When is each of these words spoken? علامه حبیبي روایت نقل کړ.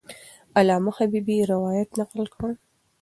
علامه 0.57 0.91
حبیبي 0.97 1.37
روایت 1.53 1.89
نقل 1.99 2.23
کړ. 2.35 2.49